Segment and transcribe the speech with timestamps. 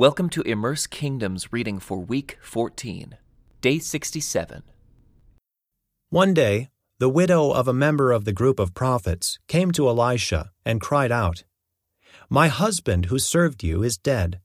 [0.00, 3.18] Welcome to Immerse Kingdoms reading for week 14,
[3.60, 4.62] day 67.
[6.08, 10.52] One day, the widow of a member of the group of prophets came to Elisha
[10.64, 11.44] and cried out,
[12.30, 14.40] My husband who served you is dead.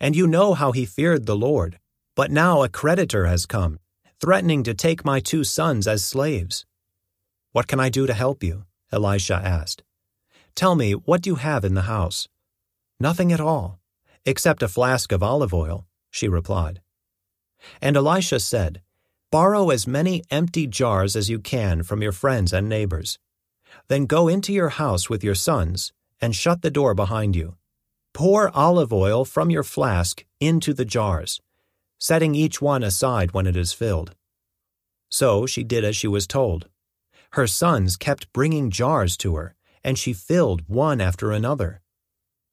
[0.00, 1.78] And you know how he feared the Lord.
[2.16, 3.80] But now a creditor has come,
[4.22, 6.64] threatening to take my two sons as slaves.
[7.52, 8.64] What can I do to help you?
[8.90, 9.82] Elisha asked.
[10.54, 12.26] Tell me, what do you have in the house?
[12.98, 13.78] Nothing at all,
[14.24, 16.80] except a flask of olive oil, she replied.
[17.80, 18.82] And Elisha said,
[19.30, 23.18] Borrow as many empty jars as you can from your friends and neighbors.
[23.88, 27.56] Then go into your house with your sons and shut the door behind you.
[28.14, 31.40] Pour olive oil from your flask into the jars,
[31.98, 34.14] setting each one aside when it is filled.
[35.10, 36.68] So she did as she was told.
[37.32, 39.54] Her sons kept bringing jars to her,
[39.84, 41.82] and she filled one after another.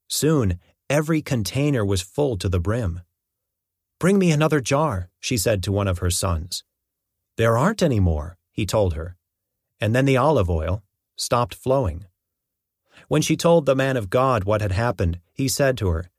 [0.07, 0.59] Soon,
[0.89, 3.01] every container was full to the brim.
[3.99, 6.63] Bring me another jar, she said to one of her sons.
[7.37, 9.17] There aren't any more, he told her.
[9.79, 10.83] And then the olive oil
[11.15, 12.05] stopped flowing.
[13.07, 16.09] When she told the man of God what had happened, he said to her,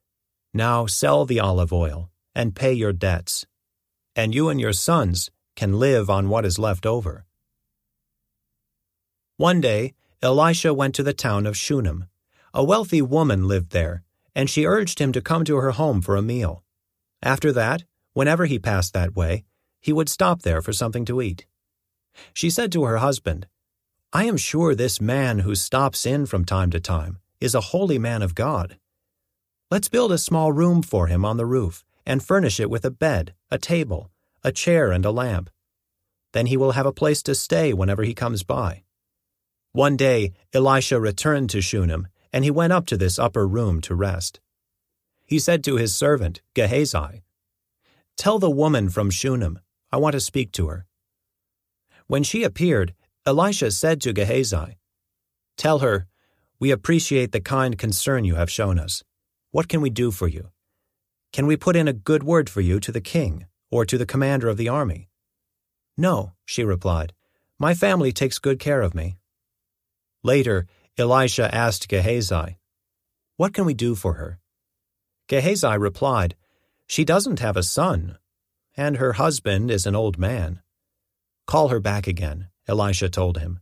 [0.53, 3.47] Now sell the olive oil and pay your debts,
[4.15, 7.25] and you and your sons can live on what is left over.
[9.37, 12.07] One day, Elisha went to the town of Shunem.
[12.55, 14.03] A wealthy woman lived there,
[14.37, 16.63] and she urged him to come to her home for a meal.
[17.23, 19.45] After that, whenever he passed that way,
[19.81, 21.47] he would stop there for something to eat.
[22.35, 23.47] She said to her husband,
[24.13, 27.99] I am sure this man who stops in from time to time is a holy
[27.99, 28.79] man of God.
[29.71, 32.91] Let's build a small room for him on the roof and furnish it with a
[32.91, 34.11] bed, a table,
[34.45, 35.49] a chair, and a lamp.
[36.35, 38.85] Then he will have a place to stay whenever he comes by.
[39.73, 43.95] One day, Elisha returned to Shunem, and he went up to this upper room to
[43.95, 44.41] rest.
[45.25, 47.23] He said to his servant, Gehazi,
[48.19, 49.59] Tell the woman from Shunem,
[49.91, 50.85] I want to speak to her.
[52.09, 52.93] When she appeared,
[53.25, 54.77] Elisha said to Gehazi,
[55.57, 56.09] Tell her,
[56.59, 59.03] We appreciate the kind concern you have shown us.
[59.51, 60.51] What can we do for you?
[61.33, 64.05] Can we put in a good word for you to the king or to the
[64.05, 65.09] commander of the army?
[65.97, 67.15] No, she replied.
[67.59, 69.17] My family takes good care of me.
[70.23, 70.67] Later,
[70.99, 72.57] Elisha asked Gehazi,
[73.37, 74.39] What can we do for her?
[75.29, 76.37] Gehazi replied,
[76.87, 78.17] She doesn't have a son,
[78.77, 80.63] and her husband is an old man.
[81.47, 83.61] Call her back again, Elisha told him.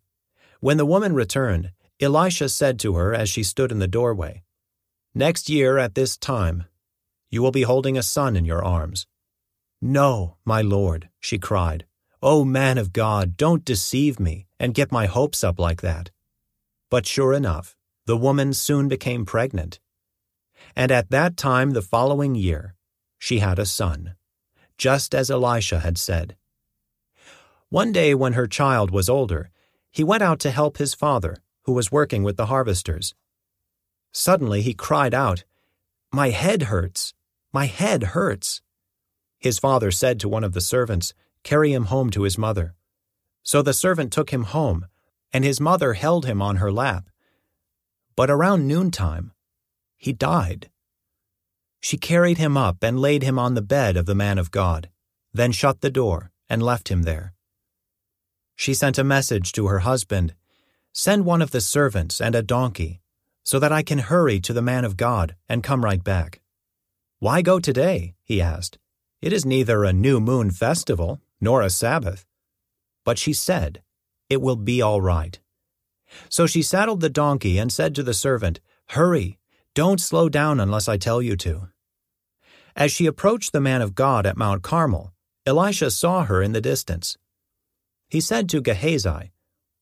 [0.60, 4.44] When the woman returned, Elisha said to her as she stood in the doorway,
[5.12, 6.66] Next year at this time,
[7.30, 9.08] you will be holding a son in your arms.
[9.80, 11.84] No, my lord, she cried.
[12.22, 16.10] O oh, man of God, don't deceive me and get my hopes up like that.
[16.94, 19.80] But sure enough, the woman soon became pregnant.
[20.76, 22.76] And at that time the following year,
[23.18, 24.14] she had a son,
[24.78, 26.36] just as Elisha had said.
[27.68, 29.50] One day when her child was older,
[29.90, 33.16] he went out to help his father, who was working with the harvesters.
[34.12, 35.42] Suddenly he cried out,
[36.12, 37.12] My head hurts!
[37.52, 38.62] My head hurts!
[39.40, 41.12] His father said to one of the servants,
[41.42, 42.76] Carry him home to his mother.
[43.42, 44.86] So the servant took him home
[45.34, 47.10] and his mother held him on her lap.
[48.16, 49.32] But around noontime,
[49.96, 50.70] he died.
[51.80, 54.88] She carried him up and laid him on the bed of the man of God,
[55.32, 57.34] then shut the door and left him there.
[58.56, 60.34] She sent a message to her husband
[60.96, 63.00] Send one of the servants and a donkey,
[63.42, 66.40] so that I can hurry to the man of God and come right back.
[67.18, 68.14] Why go today?
[68.22, 68.78] he asked.
[69.20, 72.24] It is neither a new moon festival nor a Sabbath.
[73.04, 73.82] But she said,
[74.28, 75.38] it will be all right.
[76.28, 79.38] So she saddled the donkey and said to the servant, Hurry,
[79.74, 81.68] don't slow down unless I tell you to.
[82.76, 85.12] As she approached the man of God at Mount Carmel,
[85.46, 87.16] Elisha saw her in the distance.
[88.08, 89.32] He said to Gehazi,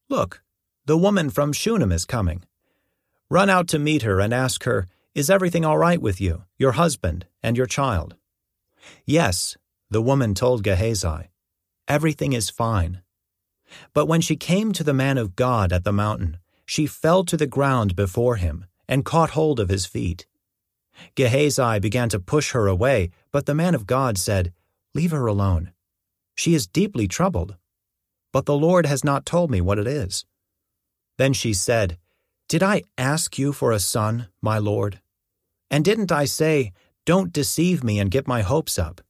[0.09, 0.43] Look,
[0.87, 2.45] the woman from Shunem is coming.
[3.31, 6.73] Run out to meet her and ask her, Is everything all right with you, your
[6.73, 8.17] husband, and your child?
[9.06, 9.56] Yes,
[9.91, 11.31] the woman told Gehazi,
[11.88, 13.03] Everything is fine.
[13.95, 17.37] But when she came to the man of God at the mountain, she fell to
[17.37, 20.27] the ground before him and caught hold of his feet.
[21.15, 24.53] Gehazi began to push her away, but the man of God said,
[24.95, 25.73] Leave her alone.
[26.35, 27.57] She is deeply troubled.
[28.33, 30.25] But the Lord has not told me what it is.
[31.19, 31.99] Then she said,
[32.49, 35.01] Did I ask you for a son, my Lord?
[35.71, 36.73] And didn't I say,
[37.05, 39.01] Don't deceive me and get my hopes up?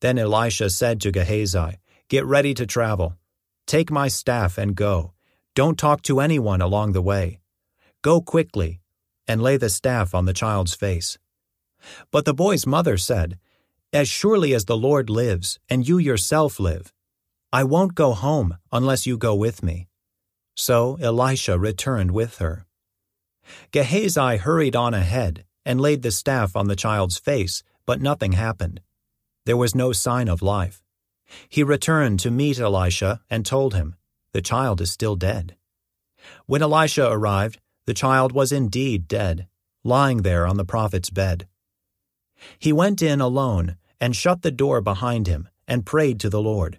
[0.00, 3.16] Then Elisha said to Gehazi, Get ready to travel.
[3.66, 5.12] Take my staff and go.
[5.54, 7.40] Don't talk to anyone along the way.
[8.02, 8.80] Go quickly,
[9.26, 11.18] and lay the staff on the child's face.
[12.10, 13.38] But the boy's mother said,
[13.92, 16.92] As surely as the Lord lives, and you yourself live,
[17.52, 19.88] I won't go home unless you go with me.
[20.54, 22.66] So Elisha returned with her.
[23.70, 28.80] Gehazi hurried on ahead and laid the staff on the child's face, but nothing happened.
[29.46, 30.83] There was no sign of life.
[31.48, 33.96] He returned to meet Elisha and told him,
[34.32, 35.56] The child is still dead.
[36.46, 39.46] When Elisha arrived, the child was indeed dead,
[39.82, 41.46] lying there on the prophet's bed.
[42.58, 46.78] He went in alone and shut the door behind him and prayed to the Lord.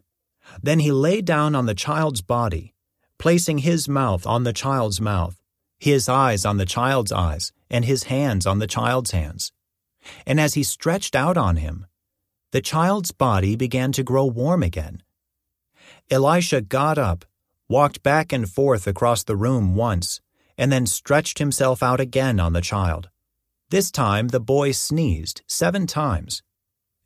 [0.61, 2.73] Then he lay down on the child's body,
[3.17, 5.41] placing his mouth on the child's mouth,
[5.79, 9.51] his eyes on the child's eyes, and his hands on the child's hands.
[10.25, 11.87] And as he stretched out on him,
[12.51, 15.03] the child's body began to grow warm again.
[16.09, 17.25] Elisha got up,
[17.67, 20.21] walked back and forth across the room once,
[20.57, 23.09] and then stretched himself out again on the child.
[23.69, 26.43] This time the boy sneezed seven times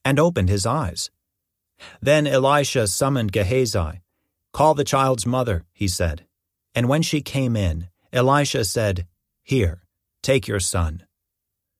[0.03, 1.09] and opened his eyes.
[2.01, 4.01] Then Elisha summoned Gehazi.
[4.51, 6.25] Call the child's mother, he said.
[6.75, 9.07] And when she came in, Elisha said,
[9.43, 9.83] Here,
[10.21, 11.03] take your son.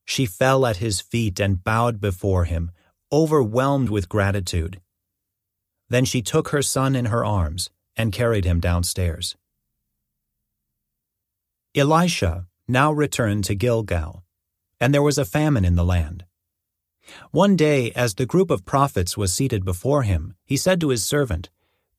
[0.06, 2.72] She fell at his feet and bowed before him,
[3.12, 4.80] overwhelmed with gratitude.
[5.90, 9.36] Then she took her son in her arms and carried him downstairs.
[11.76, 14.24] Elisha now returned to Gilgal,
[14.80, 16.26] and there was a famine in the land.
[17.32, 21.04] One day, as the group of prophets was seated before him, he said to his
[21.04, 21.50] servant,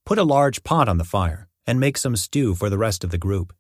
[0.05, 3.11] Put a large pot on the fire, and make some stew for the rest of
[3.11, 3.53] the group.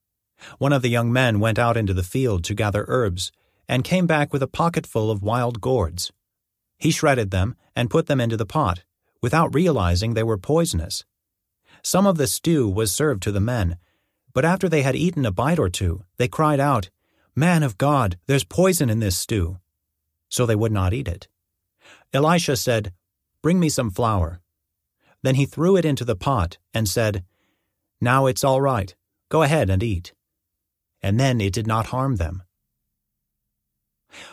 [0.58, 3.32] One of the young men went out into the field to gather herbs,
[3.68, 6.12] and came back with a pocketful of wild gourds.
[6.80, 8.82] He shredded them and put them into the pot,
[9.22, 11.04] without realizing they were poisonous.
[11.82, 13.76] Some of the stew was served to the men,
[14.32, 16.88] but after they had eaten a bite or two, they cried out,
[17.36, 19.58] Man of God, there's poison in this stew.
[20.30, 21.28] So they would not eat it.
[22.12, 22.92] Elisha said,
[23.42, 24.40] Bring me some flour.
[25.22, 27.24] Then he threw it into the pot and said,
[28.00, 28.94] Now it's all right.
[29.28, 30.14] Go ahead and eat.
[31.02, 32.42] And then it did not harm them.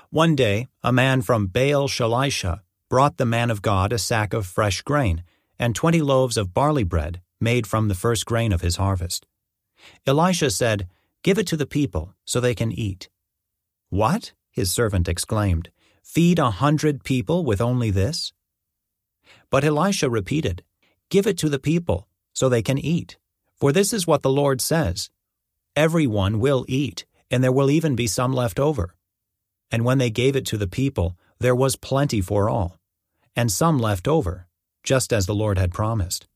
[0.10, 4.46] One day, a man from Baal Shalisha brought the man of God a sack of
[4.46, 5.22] fresh grain
[5.60, 9.28] and twenty loaves of barley bread made from the first grain of his harvest.
[10.06, 10.88] Elisha said,
[11.24, 13.10] Give it to the people so they can eat.
[13.90, 14.32] What?
[14.50, 15.72] his servant exclaimed.
[16.02, 18.32] Feed a hundred people with only this?
[19.50, 20.64] But Elisha repeated,
[21.10, 23.18] Give it to the people so they can eat.
[23.56, 25.10] For this is what the Lord says
[25.76, 28.96] Everyone will eat, and there will even be some left over.
[29.72, 32.80] And when they gave it to the people, there was plenty for all,
[33.36, 34.48] and some left over,
[34.84, 36.28] just as the Lord had promised.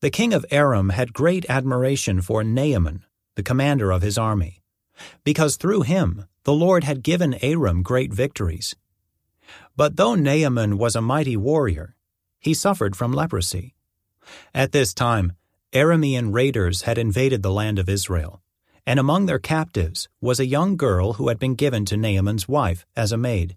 [0.00, 3.04] The king of Aram had great admiration for Naaman,
[3.36, 4.62] the commander of his army,
[5.24, 8.74] because through him the Lord had given Aram great victories.
[9.76, 11.96] But though Naaman was a mighty warrior,
[12.40, 13.74] he suffered from leprosy.
[14.54, 15.34] At this time,
[15.72, 18.42] Aramean raiders had invaded the land of Israel
[18.86, 22.84] and among their captives was a young girl who had been given to Naaman's wife
[22.96, 23.56] as a maid.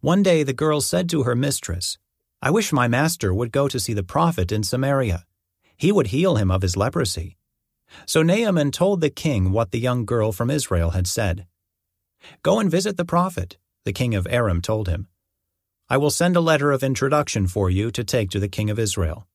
[0.00, 1.98] One day the girl said to her mistress,
[2.40, 5.24] I wish my master would go to see the prophet in Samaria.
[5.76, 7.36] He would heal him of his leprosy.
[8.06, 11.46] So Naaman told the king what the young girl from Israel had said.
[12.42, 15.08] Go and visit the prophet, the king of Aram told him.
[15.88, 18.78] I will send a letter of introduction for you to take to the king of
[18.78, 19.26] Israel.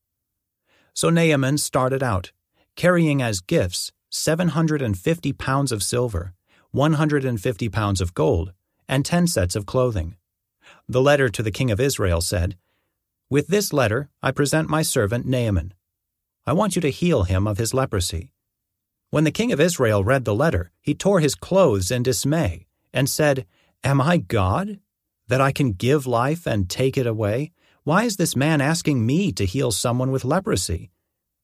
[0.94, 2.32] So Naaman started out,
[2.76, 6.34] carrying as gifts 750 pounds of silver,
[6.72, 8.54] 150 pounds of gold,
[8.88, 10.16] and 10 sets of clothing.
[10.88, 12.58] The letter to the king of Israel said,
[13.30, 15.74] With this letter I present my servant Naaman.
[16.46, 18.34] I want you to heal him of his leprosy.
[19.12, 23.10] When the king of Israel read the letter, he tore his clothes in dismay and
[23.10, 23.46] said,
[23.84, 24.80] Am I God,
[25.28, 27.52] that I can give life and take it away?
[27.84, 30.92] Why is this man asking me to heal someone with leprosy?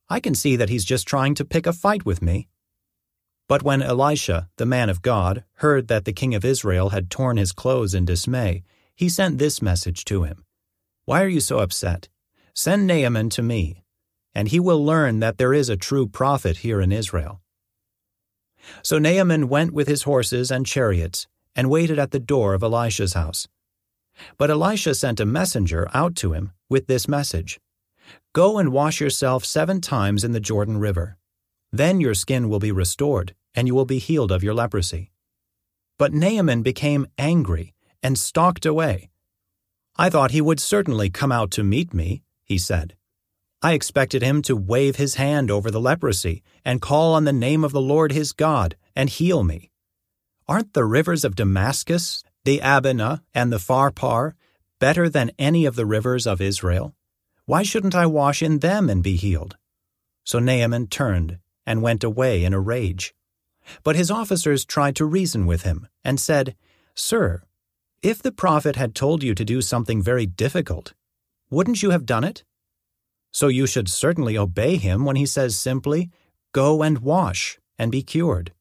[0.09, 2.47] I can see that he's just trying to pick a fight with me.
[3.47, 7.37] But when Elisha, the man of God, heard that the king of Israel had torn
[7.37, 8.63] his clothes in dismay,
[8.95, 10.45] he sent this message to him
[11.05, 12.09] Why are you so upset?
[12.53, 13.83] Send Naaman to me,
[14.33, 17.41] and he will learn that there is a true prophet here in Israel.
[18.81, 23.13] So Naaman went with his horses and chariots and waited at the door of Elisha's
[23.13, 23.47] house.
[24.37, 27.59] But Elisha sent a messenger out to him with this message
[28.33, 31.17] Go and wash yourself seven times in the Jordan River
[31.77, 35.11] then your skin will be restored, and you will be healed of your leprosy.
[35.97, 39.09] But Naaman became angry and stalked away.
[39.95, 42.95] I thought he would certainly come out to meet me, he said.
[43.61, 47.63] I expected him to wave his hand over the leprosy and call on the name
[47.63, 49.71] of the Lord his God and heal me.
[50.47, 54.33] Aren't the rivers of Damascus the Abana and the Pharpar,
[54.79, 56.93] better than any of the rivers of Israel?
[57.45, 59.57] Why shouldn't I wash in them and be healed?
[60.23, 63.13] So Naaman turned and went away in a rage.
[63.83, 66.55] But his officers tried to reason with him and said,
[66.93, 67.43] Sir,
[68.01, 70.93] if the prophet had told you to do something very difficult,
[71.49, 72.43] wouldn't you have done it?
[73.31, 76.09] So you should certainly obey him when he says simply,
[76.53, 78.53] Go and wash and be cured.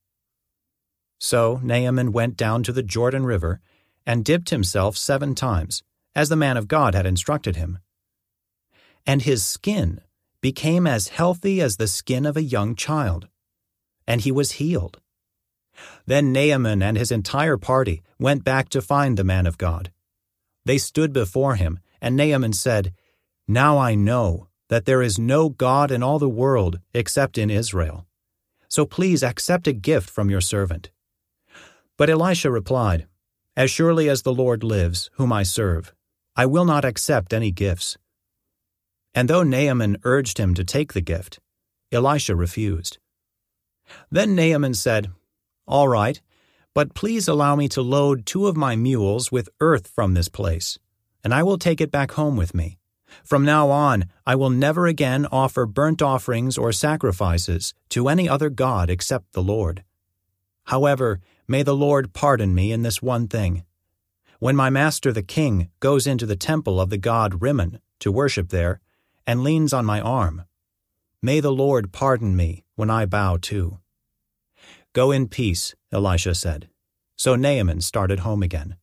[1.18, 3.60] So Naaman went down to the Jordan River
[4.04, 5.82] and dipped himself seven times,
[6.14, 7.78] as the man of God had instructed him.
[9.06, 10.00] And his skin
[10.44, 13.28] became as healthy as the skin of a young child,
[14.06, 15.00] and he was healed.
[16.04, 19.90] Then Naaman and his entire party went back to find the man of God.
[20.66, 22.92] They stood before him, and Naaman said,
[23.48, 28.04] Now I know that there is no God in all the world except in Israel.
[28.68, 30.90] So please accept a gift from your servant.
[31.96, 33.06] But Elisha replied,
[33.56, 35.94] As surely as the Lord lives, whom I serve,
[36.36, 37.96] I will not accept any gifts.
[39.14, 41.38] And though Naaman urged him to take the gift,
[41.92, 42.98] Elisha refused.
[44.10, 45.10] Then Naaman said,
[45.66, 46.20] All right,
[46.74, 50.78] but please allow me to load two of my mules with earth from this place,
[51.22, 52.78] and I will take it back home with me.
[53.22, 58.50] From now on, I will never again offer burnt offerings or sacrifices to any other
[58.50, 59.84] God except the Lord.
[60.64, 63.62] However, may the Lord pardon me in this one thing.
[64.40, 68.48] When my master the king goes into the temple of the god Rimmon to worship
[68.48, 68.80] there,
[69.26, 70.44] and leans on my arm,
[71.22, 73.78] may the Lord pardon me when I bow too.
[74.92, 76.68] Go in peace, Elisha said.
[77.16, 78.76] So Naaman started home again.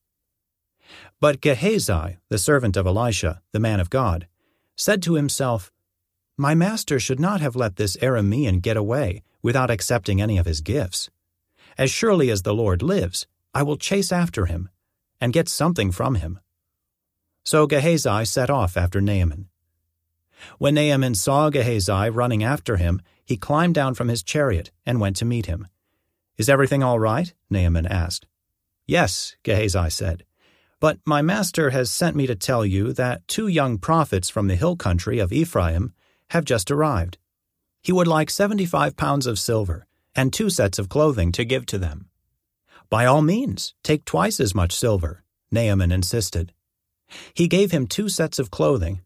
[1.19, 4.27] But Gehazi, the servant of Elisha, the man of God,
[4.75, 5.71] said to himself,
[6.37, 10.61] My master should not have let this Aramean get away without accepting any of his
[10.61, 11.09] gifts.
[11.77, 14.69] As surely as the Lord lives, I will chase after him
[15.19, 16.39] and get something from him.
[17.43, 19.50] So Gehazi set off after Naaman.
[20.57, 25.15] When Naaman saw Gehazi running after him, he climbed down from his chariot and went
[25.17, 25.67] to meet him.
[26.37, 27.33] Is everything all right?
[27.49, 28.27] Naaman asked.
[28.87, 30.25] Yes, Gehazi said.
[30.79, 34.55] But my master has sent me to tell you that two young prophets from the
[34.55, 35.93] hill country of Ephraim
[36.31, 37.17] have just arrived.
[37.83, 41.65] He would like seventy five pounds of silver and two sets of clothing to give
[41.67, 42.09] to them.
[42.89, 46.51] By all means, take twice as much silver, Naaman insisted.
[47.33, 49.01] He gave him two sets of clothing,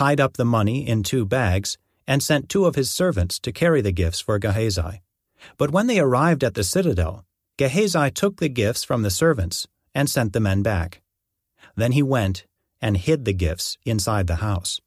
[0.00, 1.76] tied up the money in two bags,
[2.06, 5.02] and sent two of his servants to carry the gifts for Gehazi.
[5.58, 7.26] But when they arrived at the citadel,
[7.58, 11.02] Gehazi took the gifts from the servants and sent the men back.
[11.76, 12.46] Then he went
[12.80, 14.80] and hid the gifts inside the house.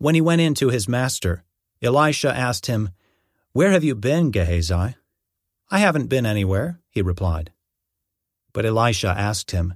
[0.00, 1.44] When he went in to his master,
[1.80, 2.90] Elisha asked him,
[3.52, 4.96] Where have you been, Gehazi?
[5.70, 7.52] I haven't been anywhere, he replied.
[8.52, 9.74] But Elisha asked him,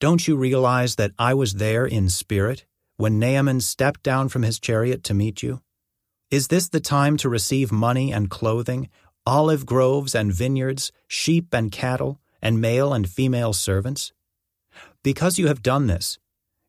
[0.00, 2.64] Don't you realize that I was there in spirit
[3.00, 5.62] when Naaman stepped down from his chariot to meet you?
[6.30, 8.90] Is this the time to receive money and clothing,
[9.24, 14.12] olive groves and vineyards, sheep and cattle, and male and female servants?
[15.02, 16.18] Because you have done this,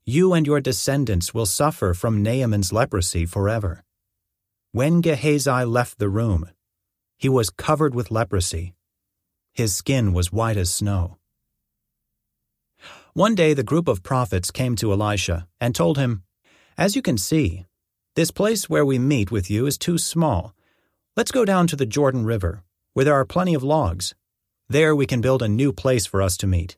[0.05, 3.83] you and your descendants will suffer from Naaman's leprosy forever.
[4.71, 6.49] When Gehazi left the room,
[7.17, 8.73] he was covered with leprosy.
[9.51, 11.17] His skin was white as snow.
[13.13, 16.23] One day the group of prophets came to Elisha and told him,
[16.77, 17.65] As you can see,
[18.15, 20.55] this place where we meet with you is too small.
[21.17, 22.63] Let's go down to the Jordan River,
[22.93, 24.15] where there are plenty of logs.
[24.69, 26.77] There we can build a new place for us to meet.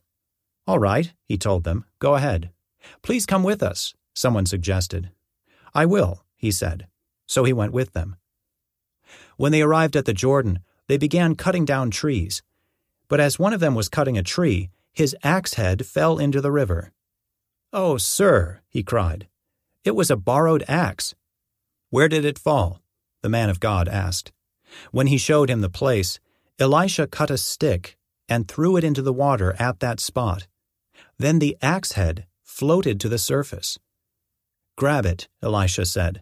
[0.66, 2.50] All right, he told them, go ahead.
[3.04, 5.12] Please come with us, someone suggested.
[5.76, 6.88] I will, he said.
[7.28, 8.16] So he went with them.
[9.38, 12.42] When they arrived at the Jordan, they began cutting down trees.
[13.08, 16.52] But as one of them was cutting a tree, his axe head fell into the
[16.52, 16.92] river.
[17.72, 19.28] Oh, sir, he cried.
[19.84, 21.16] It was a borrowed axe.
[21.90, 22.82] Where did it fall?
[23.22, 24.32] The man of God asked.
[24.92, 26.20] When he showed him the place,
[26.60, 27.98] Elisha cut a stick
[28.30, 30.48] and threw it into the water at that spot.
[31.18, 33.80] Then the axe head floated to the surface.
[34.78, 36.22] Grab it, Elisha said.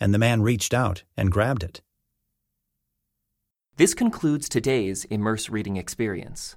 [0.00, 1.82] And the man reached out and grabbed it.
[3.76, 6.56] This concludes today's Immerse Reading Experience.